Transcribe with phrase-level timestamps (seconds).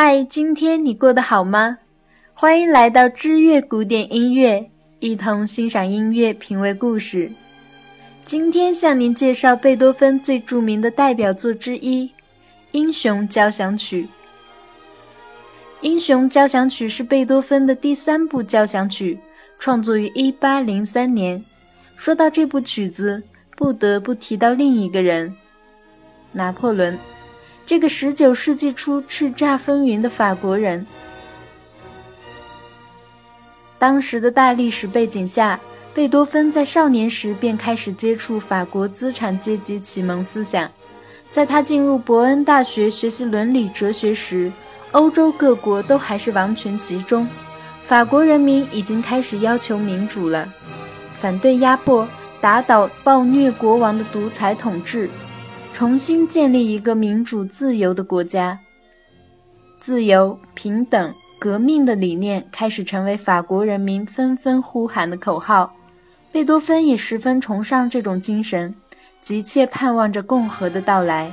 [0.00, 1.76] 嗨，今天你过得好吗？
[2.32, 4.70] 欢迎来到知乐古典音乐，
[5.00, 7.28] 一同欣赏音乐，品味故事。
[8.22, 12.06] 今天向您介绍贝多芬最著名的代表作之一
[12.70, 14.02] 《英雄交响曲》。
[15.80, 19.18] 《英雄交响曲》是贝多芬的第三部交响曲，
[19.58, 21.44] 创作于1803年。
[21.96, 23.20] 说到这部曲子，
[23.56, 25.34] 不得不提到另一个人——
[26.30, 26.96] 拿破仑。
[27.68, 30.86] 这个十九世纪初叱咤风云的法国人，
[33.78, 35.60] 当时的大历史背景下，
[35.92, 40.66] 贝多芬在少年时便开始接触法国资产阶级启蒙思想。
[41.28, 44.50] 在他进入伯恩大学学习伦理哲学时，
[44.92, 47.28] 欧洲各国都还是王权集中，
[47.84, 50.50] 法国人民已经开始要求民主了，
[51.20, 52.08] 反对压迫、
[52.40, 55.10] 打倒暴虐国王的独裁统治。
[55.78, 58.58] 重新建立一个民主自由的国家，
[59.78, 65.72] 自由、平等、革命的理念开始成为法国人民纷纷呼喊的口号。
[66.32, 68.74] 贝多芬也十分崇尚这种精神，
[69.22, 71.30] 急切盼望着共和的到来。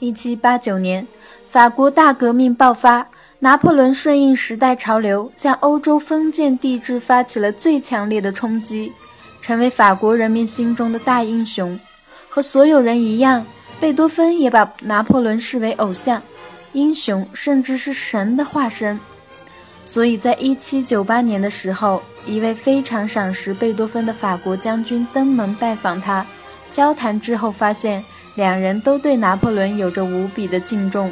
[0.00, 1.08] 一七八九年，
[1.48, 8.92] 法国大革命爆发，拿破仑顺应时代潮流，向欧洲封建帝制发起了最强烈的冲击，
[9.40, 11.80] 成为法国人民心中的大英雄。
[12.38, 13.44] 和所有人一样，
[13.80, 16.22] 贝多芬也把拿破仑视为偶像、
[16.72, 18.96] 英雄，甚至是神的化身。
[19.84, 26.24] 所以在1798年的时候，一位非常赏识贝多芬的法国将军登门拜访他，
[26.70, 28.04] 交谈之后发现
[28.36, 31.10] 两人都对拿破仑有着无比的敬重，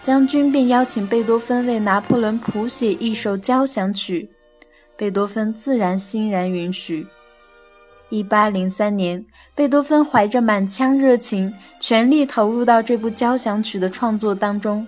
[0.00, 4.30] 将军便邀请贝多芬为拿破仑谱写一首交响曲，
[4.96, 7.04] 贝多芬自然欣然允许。
[8.12, 9.24] 一八零三年，
[9.54, 14.86] 贝多芬怀着满腔热情，全力投入到这部交响曲的创作当中。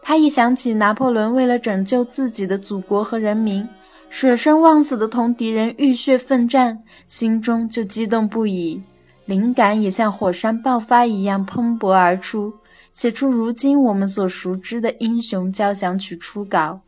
[0.00, 3.68] 他一想起拿破仑为了拯救自己的祖国和人民，
[4.08, 8.80] 舍生忘死的同敌人浴血奋战，心中就激动不已，
[9.26, 12.54] 灵感也像火山爆发一样喷薄而出，
[12.94, 16.80] 写出如今我们所熟知的《英雄交响曲》初稿。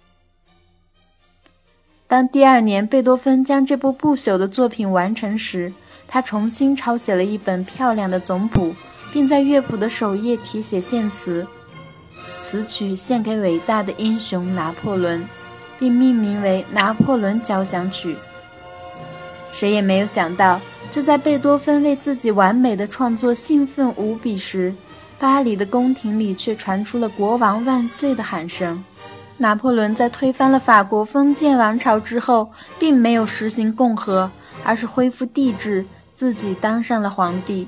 [2.11, 5.73] 当第二年贝多芬将这部不朽的作品完成时，
[6.09, 8.75] 他重新抄写了一本漂亮的总谱，
[9.13, 11.47] 并在乐谱的首页题写献词
[12.41, 15.25] ：“此曲献给伟大的英雄拿破仑，
[15.79, 18.15] 并命名为《拿破仑交响曲》。”
[19.55, 20.61] 谁也没有想到，
[20.91, 24.75] 就在贝多芬为自己完美的创作兴奋无比时，
[25.21, 28.83] 巴黎的宫廷里却传出了“国王万岁”的喊声。
[29.41, 34.31] 拿破仑在推翻了法国封建王朝之后，并没有实行共和，
[34.63, 37.67] 而是恢复帝制，自己当上了皇帝。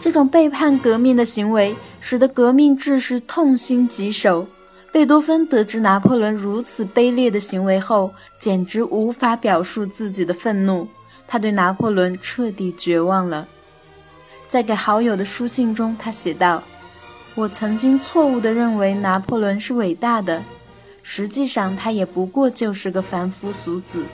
[0.00, 4.46] 这种背叛革命的行为，使得革命志士痛心疾首。
[4.92, 10.86] 贝多芬得知拿破仑如此卑劣的行为后，简直无法表述自己的愤怒。
[11.26, 13.48] 他对拿破仑彻底绝望了。
[14.48, 16.62] 在给好友的书信中，他写道
[17.34, 20.40] ：“我曾经错误地认为拿破仑是伟大的。”
[21.02, 24.04] 实际上，他也不过就是个凡夫俗子。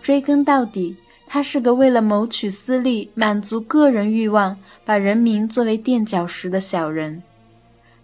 [0.00, 0.96] 追根到底，
[1.26, 7.22] 他是个为了谋取私利、满足个人欲望，把人民作为垫脚石的小人。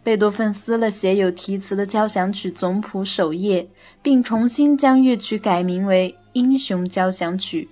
[0.02, 3.66] 贝多芬撕了写有题词的交响曲总谱首页，
[4.02, 7.70] 并重新将乐曲改名为《英雄交响曲》，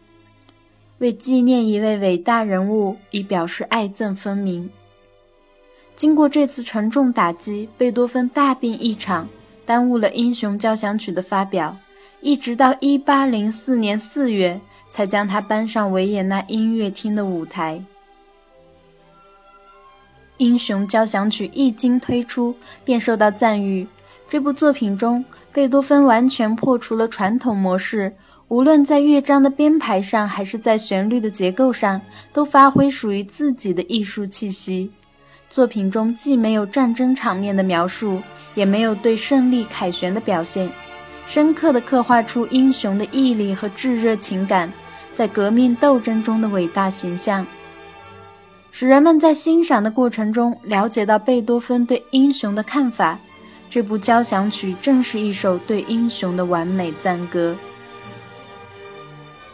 [0.97, 4.71] 为纪念一位伟大人物，以表示爱憎分明。
[5.95, 9.29] 经过这次沉重打击，贝多芬大病一场。
[9.73, 11.75] 耽误了《英雄交响曲》的发表，
[12.21, 14.61] 一直到1804年4月
[14.91, 17.77] 才将它搬上维也纳音乐厅的舞台。
[20.37, 23.87] 《英雄交响曲》一经推出便受到赞誉。
[24.29, 25.25] 这部作品中，
[25.55, 28.15] 贝多芬完全破除了传统模式，
[28.49, 31.99] 无论在乐章的编排上，还是在旋律的结构上，
[32.31, 34.91] 都发挥属于自己的艺术气息。
[35.49, 38.21] 作品中既没有战争场面的描述。
[38.55, 40.71] 也没有对胜利凯旋的表现，
[41.27, 44.73] 深刻地刻画出英雄的毅力和炙热情感，
[45.15, 47.47] 在革命斗争中的伟大形象，
[48.71, 53.19] 使人们在欣赏的过程中了解到贝多芬对英雄的看法。
[53.69, 57.57] 这部交响曲正是一首对英雄的完美赞歌。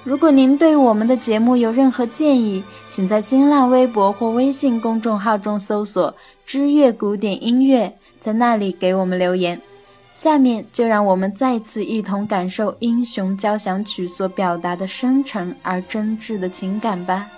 [0.03, 6.13] 如果您对我们的节目有任何建议，请在新浪微博或微信公众号中搜索
[6.47, 7.93] “知乐古典音乐”。
[8.21, 9.61] 在那里给我们留言。
[10.13, 17.31] 下面就让我们再次一同感受《英雄交响曲》所表达的深沉而真挚的情感吧。